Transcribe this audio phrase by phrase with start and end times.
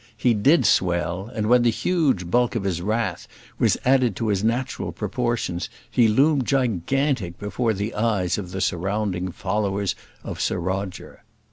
[0.17, 3.27] He did swell, and when the huge bulk of his wrath
[3.59, 9.31] was added to his natural proportions, he loomed gigantic before the eyes of the surrounding
[9.31, 9.93] followers
[10.23, 11.23] of Sir Roger.